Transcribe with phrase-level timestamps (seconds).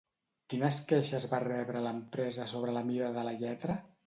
[0.53, 3.79] Quines queixes va rebre l'empresa sobre la mida de la lletra?